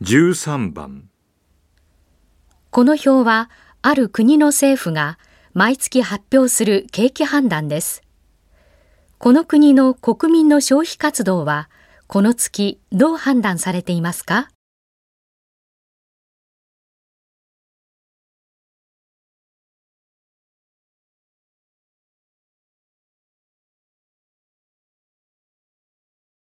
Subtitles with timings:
[0.00, 1.08] 13番
[2.70, 3.50] この表は
[3.82, 5.18] ある国の政府が
[5.54, 8.02] 毎月発表する景気判断です。
[9.18, 11.68] この国の国民の消費活動は
[12.06, 14.50] この月どう判断されていますか？